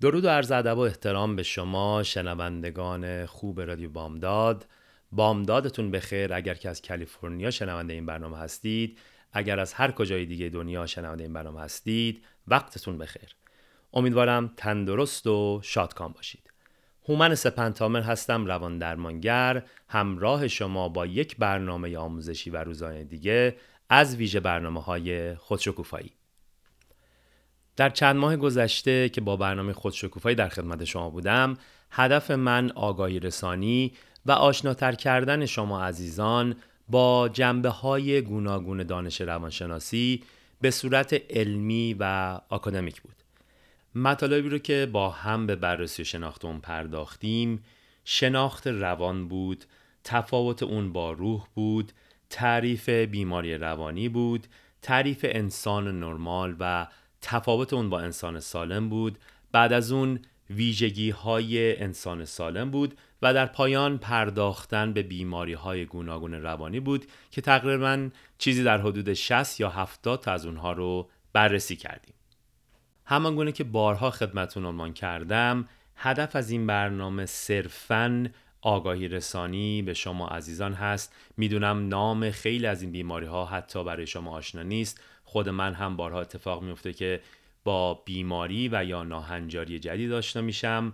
درود 0.00 0.24
و 0.24 0.28
عرض 0.28 0.52
ادب 0.52 0.78
و 0.78 0.80
احترام 0.80 1.36
به 1.36 1.42
شما 1.42 2.02
شنوندگان 2.02 3.26
خوب 3.26 3.60
رادیو 3.60 3.90
بامداد. 3.90 4.66
بامدادتون 5.12 5.90
بخیر. 5.90 6.34
اگر 6.34 6.54
که 6.54 6.68
از 6.68 6.82
کالیفرنیا 6.82 7.50
شنونده 7.50 7.92
این 7.92 8.06
برنامه 8.06 8.38
هستید 8.38 8.98
اگر 9.32 9.60
از 9.60 9.72
هر 9.72 9.90
کجای 9.90 10.26
دیگه 10.26 10.48
دنیا 10.48 10.86
شنونده 10.86 11.24
این 11.24 11.32
برنامه 11.32 11.60
هستید 11.60 12.24
وقتتون 12.48 12.98
بخیر. 12.98 13.36
امیدوارم 13.92 14.52
تندرست 14.56 15.26
و 15.26 15.60
شادکام 15.62 16.12
باشید. 16.12 16.50
هومن 17.08 17.34
سپنتامر 17.34 18.00
هستم 18.00 18.46
روان 18.46 18.78
درمانگر. 18.78 19.62
همراه 19.88 20.48
شما 20.48 20.88
با 20.88 21.06
یک 21.06 21.36
برنامه 21.36 21.98
آموزشی 21.98 22.50
و 22.50 22.56
روزانه 22.56 23.04
دیگه 23.04 23.56
از 23.88 24.16
ویژه 24.16 24.40
برنامه 24.40 24.82
های 24.82 25.34
خودشکوفایی. 25.34 26.12
در 27.76 27.90
چند 27.90 28.16
ماه 28.16 28.36
گذشته 28.36 29.08
که 29.08 29.20
با 29.20 29.36
برنامه 29.36 29.72
خودشکوفایی 29.72 30.36
در 30.36 30.48
خدمت 30.48 30.84
شما 30.84 31.10
بودم 31.10 31.56
هدف 31.90 32.30
من 32.30 32.70
آگاهی 32.70 33.20
رسانی 33.20 33.92
و 34.26 34.32
آشناتر 34.32 34.92
کردن 34.92 35.46
شما 35.46 35.84
عزیزان 35.84 36.56
با 36.88 37.28
جنبه 37.28 37.68
های 37.68 38.22
گوناگون 38.22 38.82
دانش 38.82 39.20
روانشناسی 39.20 40.22
به 40.60 40.70
صورت 40.70 41.22
علمی 41.30 41.96
و 42.00 42.40
آکادمیک 42.48 43.02
بود. 43.02 43.14
مطالبی 43.94 44.48
رو 44.48 44.58
که 44.58 44.88
با 44.92 45.10
هم 45.10 45.46
به 45.46 45.56
بررسی 45.56 46.04
شناخت 46.04 46.44
اون 46.44 46.60
پرداختیم 46.60 47.64
شناخت 48.04 48.66
روان 48.66 49.28
بود 49.28 49.64
تفاوت 50.04 50.62
اون 50.62 50.92
با 50.92 51.12
روح 51.12 51.46
بود 51.54 51.92
تعریف 52.30 52.88
بیماری 52.88 53.58
روانی 53.58 54.08
بود 54.08 54.46
تعریف 54.82 55.26
انسان 55.28 56.00
نرمال 56.00 56.56
و 56.60 56.86
تفاوت 57.20 57.72
اون 57.72 57.90
با 57.90 58.00
انسان 58.00 58.40
سالم 58.40 58.88
بود. 58.88 59.18
بعد 59.52 59.72
از 59.72 59.92
اون 59.92 60.20
ویژگی 60.50 61.10
های 61.10 61.82
انسان 61.82 62.24
سالم 62.24 62.70
بود 62.70 62.98
و 63.22 63.34
در 63.34 63.46
پایان 63.46 63.98
پرداختن 63.98 64.92
به 64.92 65.02
بیماری 65.02 65.52
های 65.52 65.84
گوناگون 65.84 66.34
روانی 66.34 66.80
بود 66.80 67.06
که 67.30 67.40
تقریبا 67.40 68.10
چیزی 68.38 68.64
در 68.64 68.78
حدود 68.78 69.12
60 69.12 69.60
یا 69.60 69.68
70 69.68 70.20
تا 70.20 70.32
از 70.32 70.46
اونها 70.46 70.72
رو 70.72 71.10
بررسی 71.32 71.76
کردیم. 71.76 72.14
همان 73.04 73.36
گونه 73.36 73.52
که 73.52 73.64
بارها 73.64 74.10
خدمتون 74.10 74.64
عنوان 74.64 74.92
کردم 74.92 75.68
هدف 75.96 76.36
از 76.36 76.50
این 76.50 76.66
برنامه 76.66 77.26
صرفاً 77.26 78.28
آگاهی 78.66 79.08
رسانی 79.08 79.82
به 79.82 79.94
شما 79.94 80.28
عزیزان 80.28 80.72
هست. 80.72 81.14
می‌دونم 81.36 81.88
نام 81.88 82.30
خیلی 82.30 82.66
از 82.66 82.82
این 82.82 82.92
بیماری 82.92 83.26
ها 83.26 83.44
حتی 83.44 83.84
برای 83.84 84.06
شما 84.06 84.30
آشنا 84.30 84.62
نیست. 84.62 85.00
خود 85.24 85.48
من 85.48 85.74
هم 85.74 85.96
بارها 85.96 86.20
اتفاق 86.20 86.62
میفته 86.62 86.92
که 86.92 87.20
با 87.64 87.94
بیماری 87.94 88.68
و 88.72 88.84
یا 88.84 89.02
ناهنجاری 89.02 89.78
جدید 89.78 90.12
آشنا 90.12 90.42
میشم. 90.42 90.92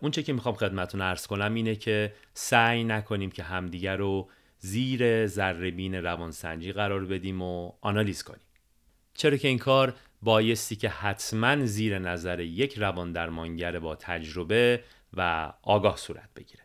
اونچه 0.00 0.22
که 0.22 0.32
می‌خوام 0.32 0.54
خدمتون 0.54 1.00
ارز 1.00 1.26
کنم 1.26 1.54
اینه 1.54 1.76
که 1.76 2.12
سعی 2.34 2.84
نکنیم 2.84 3.30
که 3.30 3.42
همدیگر 3.42 3.96
رو 3.96 4.28
زیر 4.58 5.26
ذربین 5.26 5.94
روانسنجی 5.94 6.72
قرار 6.72 7.04
بدیم 7.04 7.42
و 7.42 7.72
آنالیز 7.80 8.22
کنیم. 8.22 8.46
چرا 9.14 9.36
که 9.36 9.48
این 9.48 9.58
کار 9.58 9.94
بایستی 10.22 10.76
که 10.76 10.88
حتما 10.88 11.66
زیر 11.66 11.98
نظر 11.98 12.40
یک 12.40 12.78
روان 12.78 13.12
درمانگر 13.12 13.78
با 13.78 13.96
تجربه 13.96 14.84
و 15.14 15.52
آگاه 15.62 15.96
صورت 15.96 16.28
بگیره. 16.36 16.61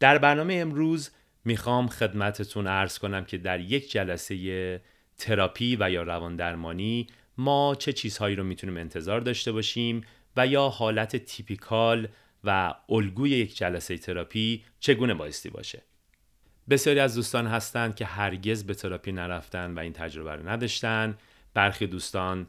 در 0.00 0.18
برنامه 0.18 0.54
امروز 0.54 1.10
می‌خوام 1.44 1.88
خدمتتون 1.88 2.66
ارز 2.66 2.98
کنم 2.98 3.24
که 3.24 3.38
در 3.38 3.60
یک 3.60 3.90
جلسه 3.90 4.80
تراپی 5.18 5.76
و 5.80 5.90
یا 5.90 6.02
روان 6.02 6.36
درمانی 6.36 7.06
ما 7.38 7.74
چه 7.78 7.92
چیزهایی 7.92 8.36
رو 8.36 8.44
می‌تونیم 8.44 8.76
انتظار 8.76 9.20
داشته 9.20 9.52
باشیم 9.52 10.04
و 10.36 10.46
یا 10.46 10.68
حالت 10.68 11.16
تیپیکال 11.16 12.08
و 12.44 12.74
الگوی 12.88 13.30
یک 13.30 13.56
جلسه 13.56 13.98
تراپی 13.98 14.64
چگونه 14.80 15.14
بایستی 15.14 15.50
باشه. 15.50 15.82
بسیاری 16.70 17.00
از 17.00 17.14
دوستان 17.14 17.46
هستند 17.46 17.94
که 17.94 18.04
هرگز 18.04 18.64
به 18.64 18.74
تراپی 18.74 19.12
نرفتن 19.12 19.74
و 19.74 19.78
این 19.78 19.92
تجربه 19.92 20.32
رو 20.32 20.48
نداشتن. 20.48 21.18
برخی 21.54 21.86
دوستان 21.86 22.46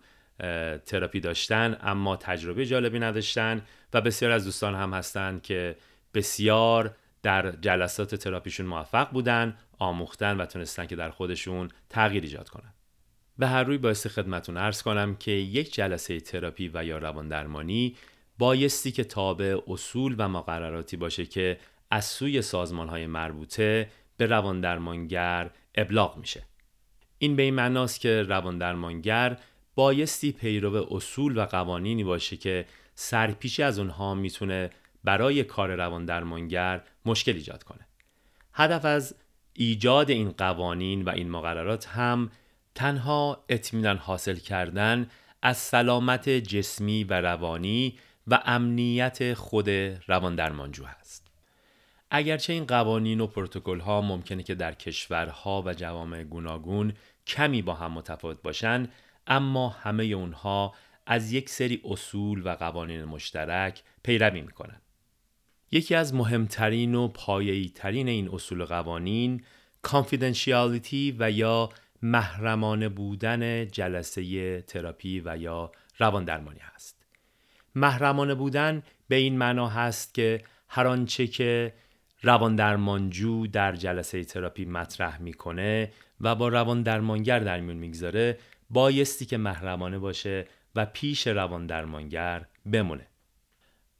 تراپی 0.85 1.19
داشتن 1.19 1.77
اما 1.81 2.15
تجربه 2.15 2.65
جالبی 2.65 2.99
نداشتن 2.99 3.61
و 3.93 4.01
بسیار 4.01 4.31
از 4.31 4.45
دوستان 4.45 4.75
هم 4.75 4.93
هستند 4.93 5.41
که 5.41 5.75
بسیار 6.13 6.95
در 7.25 7.51
جلسات 7.51 8.15
تراپیشون 8.15 8.65
موفق 8.65 9.11
بودن 9.11 9.57
آموختن 9.79 10.37
و 10.37 10.45
تونستن 10.45 10.85
که 10.85 10.95
در 10.95 11.09
خودشون 11.09 11.69
تغییر 11.89 12.23
ایجاد 12.23 12.49
کنن. 12.49 12.73
به 13.37 13.47
هر 13.47 13.63
روی 13.63 13.77
باید 13.77 14.07
خدمتتون 14.07 14.57
عرض 14.57 14.81
کنم 14.81 15.15
که 15.15 15.31
یک 15.31 15.73
جلسه 15.73 16.19
تراپی 16.19 16.71
و 16.73 16.85
یا 16.85 16.97
روان 16.97 17.27
درمانی 17.27 17.95
بایستی 18.37 18.91
که 18.91 19.03
تابع 19.03 19.57
اصول 19.67 20.15
و 20.17 20.27
مقرراتی 20.27 20.97
باشه 20.97 21.25
که 21.25 21.57
از 21.91 22.05
سوی 22.05 22.41
سازمان 22.41 22.89
های 22.89 23.07
مربوطه 23.07 23.89
به 24.17 24.25
روان 24.25 24.61
درمانگر 24.61 25.49
ابلاغ 25.75 26.17
میشه. 26.17 26.43
این 27.17 27.35
به 27.35 27.43
این 27.43 27.53
معناست 27.53 27.99
که 27.99 28.23
روان 28.23 28.57
درمانگر 28.57 29.37
بایستی 29.75 30.31
پیرو 30.31 30.87
اصول 30.95 31.37
و 31.37 31.45
قوانینی 31.45 32.03
باشه 32.03 32.37
که 32.37 32.65
سرپیچی 32.95 33.63
از 33.63 33.79
اونها 33.79 34.15
می‌تونه 34.15 34.69
برای 35.05 35.43
کار 35.43 35.75
روان 35.75 36.05
درمانگر 36.05 36.81
مشکل 37.05 37.33
ایجاد 37.33 37.63
کنه. 37.63 37.87
هدف 38.53 38.85
از 38.85 39.15
ایجاد 39.53 40.09
این 40.09 40.31
قوانین 40.31 41.01
و 41.01 41.09
این 41.09 41.29
مقررات 41.29 41.87
هم 41.87 42.31
تنها 42.75 43.43
اطمینان 43.49 43.97
حاصل 43.97 44.35
کردن 44.35 45.07
از 45.41 45.57
سلامت 45.57 46.29
جسمی 46.29 47.03
و 47.03 47.21
روانی 47.21 47.99
و 48.27 48.41
امنیت 48.45 49.33
خود 49.33 49.69
روان 50.07 50.35
درمانجو 50.35 50.85
هست. 50.85 51.27
اگرچه 52.11 52.53
این 52.53 52.65
قوانین 52.65 53.21
و 53.21 53.27
پروتکل 53.27 53.79
ها 53.79 54.01
ممکنه 54.01 54.43
که 54.43 54.55
در 54.55 54.73
کشورها 54.73 55.63
و 55.65 55.73
جوامع 55.73 56.23
گوناگون 56.23 56.93
کمی 57.27 57.61
با 57.61 57.73
هم 57.73 57.91
متفاوت 57.91 58.41
باشن 58.41 58.87
اما 59.27 59.69
همه 59.69 60.03
اونها 60.03 60.73
از 61.05 61.31
یک 61.31 61.49
سری 61.49 61.81
اصول 61.85 62.41
و 62.45 62.55
قوانین 62.55 63.05
مشترک 63.05 63.83
پیروی 64.03 64.41
می‌کنن. 64.41 64.81
یکی 65.71 65.95
از 65.95 66.13
مهمترین 66.13 66.95
و 66.95 67.07
پایه‌ای 67.07 67.69
ترین 67.69 68.07
این 68.07 68.29
اصول 68.29 68.65
قوانین 68.65 69.43
کانفیدنشیالیتی 69.81 71.15
و 71.19 71.31
یا 71.31 71.69
محرمانه 72.01 72.89
بودن 72.89 73.67
جلسه 73.67 74.61
تراپی 74.61 75.21
و 75.25 75.37
یا 75.37 75.71
روان 75.99 76.25
درمانی 76.25 76.59
هست. 76.61 77.05
محرمانه 77.75 78.35
بودن 78.35 78.83
به 79.07 79.15
این 79.15 79.37
معنا 79.37 79.67
هست 79.67 80.13
که 80.13 80.41
هر 80.69 80.87
آنچه 80.87 81.27
که 81.27 81.73
روان 82.21 82.55
درمانجو 82.55 83.47
در 83.47 83.75
جلسه 83.75 84.23
تراپی 84.23 84.65
مطرح 84.65 85.21
می‌کنه 85.21 85.91
و 86.21 86.35
با 86.35 86.47
روان 86.47 86.83
درمانگر 86.83 87.39
در 87.39 87.59
میون 87.59 87.77
می‌گذاره 87.77 88.37
بایستی 88.69 89.25
که 89.25 89.37
محرمانه 89.37 89.99
باشه 89.99 90.47
و 90.75 90.85
پیش 90.85 91.27
روان 91.27 91.67
درمانگر 91.67 92.45
بمونه. 92.65 93.07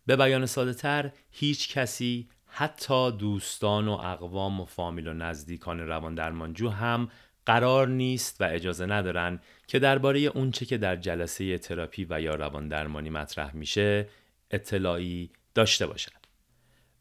به 0.05 0.15
بیان 0.15 0.45
ساده 0.45 0.73
تر 0.73 1.11
هیچ 1.31 1.73
کسی 1.73 2.29
حتی 2.45 3.11
دوستان 3.11 3.87
و 3.87 3.91
اقوام 3.91 4.61
و 4.61 4.65
فامیل 4.65 5.07
و 5.07 5.13
نزدیکان 5.13 5.79
روان 5.79 6.15
درمانجو 6.15 6.69
هم 6.69 7.09
قرار 7.45 7.87
نیست 7.87 8.41
و 8.41 8.43
اجازه 8.51 8.85
ندارن 8.85 9.39
که 9.67 9.79
درباره 9.79 10.19
اونچه 10.19 10.65
که 10.65 10.77
در 10.77 10.95
جلسه 10.95 11.57
تراپی 11.57 12.07
و 12.09 12.21
یا 12.21 12.35
روان 12.35 12.67
درمانی 12.67 13.09
مطرح 13.09 13.55
میشه 13.55 14.07
اطلاعی 14.51 15.29
داشته 15.55 15.87
باشن. 15.87 16.11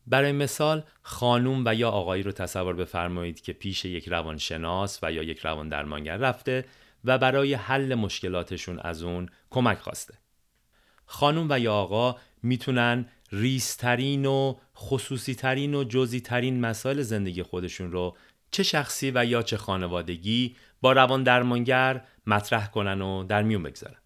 برای 0.06 0.32
مثال 0.32 0.84
خانوم 1.02 1.62
و 1.66 1.74
یا 1.74 1.90
آقایی 1.90 2.22
رو 2.22 2.32
تصور 2.32 2.74
بفرمایید 2.74 3.40
که 3.40 3.52
پیش 3.52 3.84
یک 3.84 4.08
روانشناس 4.08 4.98
و 5.02 5.12
یا 5.12 5.22
یک 5.22 5.38
روان 5.38 5.68
درمانگر 5.68 6.16
رفته 6.16 6.64
و 7.04 7.18
برای 7.18 7.54
حل 7.54 7.94
مشکلاتشون 7.94 8.78
از 8.78 9.02
اون 9.02 9.28
کمک 9.50 9.78
خواسته. 9.78 10.14
خانوم 11.06 11.46
و 11.50 11.58
یا 11.58 11.74
آقا 11.74 12.16
می‌تونن 12.42 13.06
ریسترین 13.32 14.26
و 14.26 14.54
خصوصی 14.76 15.34
ترین 15.34 15.74
و 15.74 15.84
جزی 15.84 16.20
ترین 16.20 16.60
مسائل 16.60 17.02
زندگی 17.02 17.42
خودشون 17.42 17.92
رو 17.92 18.16
چه 18.50 18.62
شخصی 18.62 19.12
و 19.14 19.24
یا 19.24 19.42
چه 19.42 19.56
خانوادگی 19.56 20.56
با 20.80 20.92
روان 20.92 21.22
درمانگر 21.22 22.04
مطرح 22.26 22.70
کنن 22.70 23.02
و 23.02 23.24
در 23.24 23.42
میون 23.42 23.62
بگذارن. 23.62 23.98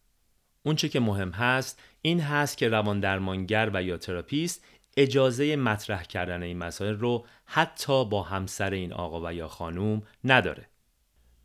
اونچه 0.63 0.89
که 0.89 1.01
مهم 1.01 1.31
هست 1.31 1.83
این 2.03 2.21
هست 2.21 2.59
که 2.59 2.69
روان 2.69 3.01
درمانگر 3.01 3.71
و 3.75 3.83
یا 3.83 3.97
تراپیست 3.97 4.65
اجازه 4.97 5.57
مطرح 5.57 6.03
کردن 6.03 6.43
این 6.43 6.59
مسائل 6.59 6.95
رو 6.95 7.27
حتی 7.45 8.05
با 8.05 8.23
همسر 8.23 8.71
این 8.71 8.93
آقا 8.93 9.21
و 9.25 9.35
یا 9.35 9.49
خانوم 9.49 10.03
نداره. 10.25 10.67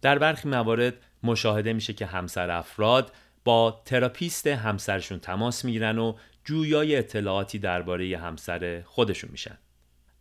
در 0.01 0.19
برخی 0.19 0.49
موارد 0.49 0.93
مشاهده 1.23 1.73
میشه 1.73 1.93
که 1.93 2.05
همسر 2.05 2.51
افراد 2.51 3.11
با 3.43 3.81
تراپیست 3.85 4.47
همسرشون 4.47 5.19
تماس 5.19 5.65
می‌گیرن 5.65 5.97
و 5.97 6.15
جویای 6.43 6.95
اطلاعاتی 6.95 7.59
درباره 7.59 8.17
همسر 8.17 8.81
خودشون 8.85 9.29
میشن. 9.31 9.57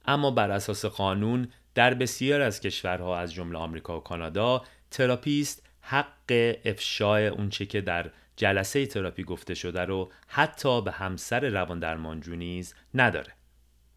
اما 0.05 0.31
بر 0.31 0.51
اساس 0.51 0.85
قانون 0.85 1.49
در 1.75 1.95
بسیار 1.95 2.41
از 2.41 2.61
کشورها 2.61 3.19
از 3.19 3.35
جمله 3.35 3.59
آمریکا 3.59 3.97
و 3.97 4.03
کانادا 4.03 4.63
تراپیست 4.91 5.67
حق 5.81 6.57
افشای 6.65 7.27
اونچه 7.27 7.67
که 7.67 7.81
در 7.81 8.11
جلسه 8.37 8.87
تراپی 8.87 9.25
گفته 9.25 9.55
شده 9.55 9.81
رو 9.81 10.13
حتی 10.27 10.83
به 10.83 10.93
همسر 10.93 11.49
روان 11.49 11.79
درمانجو 11.79 12.37
نیز 12.37 12.75
نداره. 12.95 13.33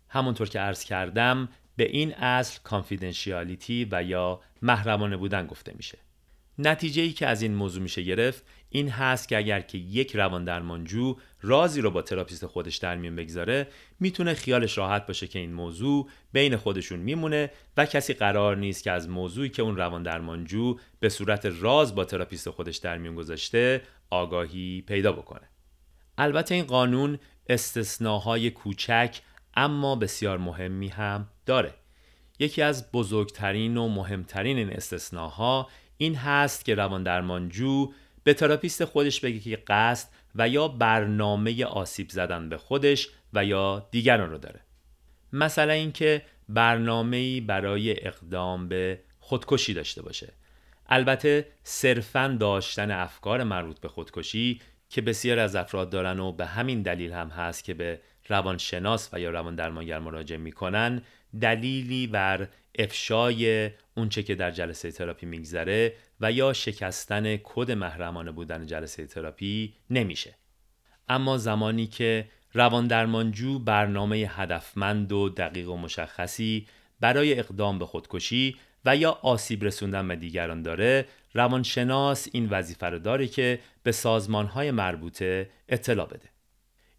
همونطور 0.10 0.50
که 0.50 0.60
عرض 0.60 0.84
کردم 0.84 1.50
به 1.76 1.84
این 1.84 2.14
اصل 2.14 2.60
confidentiality 2.64 3.88
و 3.92 4.04
یا 4.04 4.42
محرمانه 4.62 5.18
بودن 5.18 5.48
گفته 5.48 5.74
میشه. 5.76 5.98
نتیجه 6.58 7.02
ای 7.02 7.12
که 7.12 7.28
از 7.28 7.42
این 7.42 7.56
موضوع 7.56 7.84
میشه 7.84 8.02
گرفت 8.02 8.44
این 8.70 8.90
هست 8.90 9.28
که 9.28 9.38
اگر 9.38 9.62
که 9.62 9.78
یک 9.78 10.16
روان 10.16 10.44
درمانجو 10.44 11.16
رازی 11.42 11.82
رو 11.82 11.92
با 11.92 12.02
تراپیست 12.02 12.46
خودش 12.46 12.78
در 12.78 12.96
میون 12.96 13.16
بگذاره 13.16 13.68
می‌تونه 14.00 14.34
خیالش 14.34 14.78
راحت 14.78 15.08
باشه 15.08 15.28
که 15.28 15.40
این 15.40 15.54
موضوع 15.54 16.10
بین 16.34 16.58
خودشون 16.58 17.00
میمونه 17.00 17.52
و 17.78 17.86
کسی 17.86 18.14
قرار 18.14 18.58
نیست 18.58 18.84
که 18.84 18.92
از 18.92 19.10
موضوعی 19.10 19.50
که 19.50 19.62
اون 19.62 19.78
روان 19.78 20.04
درمانجو 20.04 20.78
به 21.00 21.10
صورت 21.10 21.46
راز 21.46 21.96
با 21.96 22.06
تراپیست 22.06 22.50
خودش 22.50 22.78
در 22.78 22.98
میون 22.98 23.16
گذاشته 23.16 23.82
آگاهی 24.10 24.82
پیدا 24.82 25.12
بکنه. 25.12 25.50
البته 26.18 26.56
این 26.56 26.64
قانون 26.64 27.20
استثناهای 27.50 28.52
کوچک 28.52 29.22
اما 29.56 29.96
بسیار 29.96 30.38
مهمی 30.38 30.88
هم 30.88 31.28
داره. 31.46 31.74
یکی 32.40 32.62
از 32.62 32.92
بزرگترین 32.92 33.78
و 33.78 33.88
مهمترین 33.88 34.58
این 34.58 34.70
استثناها 34.70 35.70
این 35.98 36.16
هست 36.16 36.66
که 36.66 36.76
روان 36.76 37.04
درمانجو 37.04 37.92
به 38.24 38.34
تراپیست 38.34 38.86
خودش 38.86 39.20
بگه 39.20 39.40
که 39.40 39.64
قصد 39.68 40.10
و 40.36 40.50
یا 40.50 40.68
برنامه 40.68 41.66
آسیب 41.66 42.10
زدن 42.10 42.50
به 42.50 42.58
خودش 42.58 43.10
و 43.34 43.46
یا 43.46 43.88
دیگران 43.92 44.30
رو 44.30 44.38
داره. 44.38 44.60
مثلا 45.34 45.74
اینکه 45.74 46.22
برنامه‌ای 46.50 47.42
برای 47.42 48.08
اقدام 48.08 48.68
به 48.68 49.00
خودکشی 49.20 49.74
داشته 49.74 50.02
باشه. 50.02 50.34
البته 50.90 51.48
صرفا 51.64 52.38
داشتن 52.40 52.92
افکار 52.92 53.44
مربوط 53.44 53.80
به 53.80 53.88
خودکشی 53.88 54.62
که 54.90 55.02
بسیار 55.02 55.40
از 55.40 55.56
افراد 55.56 55.90
دارن 55.90 56.20
و 56.20 56.32
به 56.32 56.46
همین 56.46 56.82
دلیل 56.82 57.12
هم 57.12 57.30
هست 57.30 57.64
که 57.64 57.74
به 57.74 58.00
روانشناس 58.28 59.10
و 59.14 59.20
یا 59.20 59.30
روان 59.30 59.56
درمانگر 59.56 60.00
مراجعه 60.00 60.38
می‌کنن 60.38 61.02
دلیلی 61.42 62.08
بر 62.08 62.48
افشای 62.80 63.72
اونچه 63.98 64.24
که 64.24 64.36
در 64.36 64.52
جلسه 64.52 64.92
تراپی 64.92 65.26
میگذره 65.26 65.94
و 66.22 66.32
یا 66.32 66.54
شکستن 66.54 67.38
کد 67.38 67.72
محرمانه 67.72 68.32
بودن 68.32 68.66
جلسه 68.66 69.08
تراپی 69.08 69.74
نمیشه. 69.90 70.36
اما 71.08 71.38
زمانی 71.38 71.88
که 71.88 72.26
روان 72.54 72.88
درمانجو 72.88 73.60
برنامه 73.60 74.18
هدفمند 74.18 75.12
و 75.12 75.30
دقیق 75.30 75.70
و 75.70 75.78
مشخصی 75.78 76.68
برای 77.00 77.40
اقدام 77.40 77.80
به 77.80 77.86
خودکشی 77.86 78.56
و 78.86 78.96
یا 78.96 79.12
آسیب 79.12 79.64
رسوندن 79.64 80.08
به 80.08 80.16
دیگران 80.16 80.62
داره 80.62 81.06
روانشناس 81.34 82.28
این 82.32 82.50
وظیفه 82.50 82.86
رو 82.86 83.00
داره 83.00 83.28
که 83.28 83.60
به 83.84 83.92
سازمانهای 83.92 84.72
مربوطه 84.72 85.50
اطلاع 85.70 86.08
بده. 86.08 86.30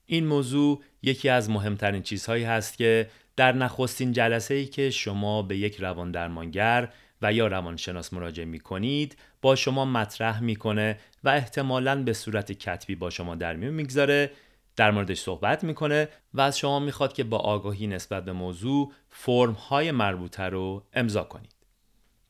این 0.07 0.27
موضوع 0.27 0.83
یکی 1.03 1.29
از 1.29 1.51
مهمترین 1.51 2.03
چیزهایی 2.03 2.45
هست 2.45 2.79
که 2.79 3.11
در 3.37 3.53
نخستین 3.53 4.13
جلسه 4.13 4.55
ای 4.55 4.67
که 4.67 4.91
شما 4.91 5.43
به 5.43 5.57
یک 5.57 5.77
روان 5.77 6.11
درمانگر 6.11 6.93
و 7.23 7.33
یا 7.33 7.47
روانشناس 7.47 8.13
مراجعه 8.13 8.45
می 8.45 8.61
کنید 8.61 9.17
با 9.43 9.57
شما 9.57 9.85
مطرح 9.85 10.41
می‌کنه 10.41 10.99
و 11.25 11.29
احتمالا 11.29 12.03
به 12.03 12.13
صورت 12.13 12.53
کتبی 12.53 12.95
با 12.95 13.11
شما 13.11 13.35
در 13.35 13.57
میون 13.57 13.75
می‌گذاره 13.75 14.31
در 14.77 14.91
موردش 14.91 15.21
صحبت 15.21 15.65
می‌کنه 15.65 16.09
و 16.35 16.41
از 16.41 16.59
شما 16.59 16.81
می‌خواد 16.81 17.13
که 17.13 17.25
با 17.25 17.39
آگاهی 17.39 17.87
نسبت 17.87 18.25
به 18.25 18.33
موضوع 18.33 18.93
فرم 19.09 19.53
های 19.53 19.91
مربوطه 19.91 20.43
رو 20.43 20.85
امضا 20.93 21.25
کنید. 21.25 21.55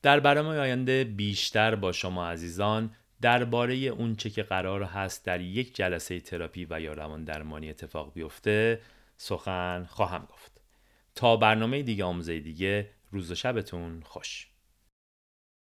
در 0.02 0.20
برنامه 0.20 0.58
آینده 0.58 1.04
بیشتر 1.04 1.74
با 1.74 1.92
شما 1.92 2.26
عزیزان 2.26 2.90
درباره 3.20 3.74
اونچه 3.74 4.30
که 4.30 4.42
قرار 4.42 4.82
هست 4.82 5.24
در 5.24 5.40
یک 5.40 5.74
جلسه 5.74 6.20
تراپی 6.20 6.66
و 6.70 6.80
یا 6.80 6.92
روان 6.92 7.24
درمانی 7.24 7.70
اتفاق 7.70 8.12
بیفته 8.14 8.80
سخن 9.16 9.86
خواهم 9.90 10.28
گفت. 10.32 10.55
تا 11.16 11.36
برنامه 11.36 11.82
دیگه 11.82 12.04
آموزه 12.04 12.40
دیگه 12.40 12.90
روز 13.10 13.30
و 13.30 13.34
شبتون 13.34 14.02
خوش. 14.04 14.55